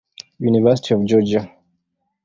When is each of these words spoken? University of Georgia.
University 0.39 0.95
of 0.95 1.05
Georgia. 1.05 1.43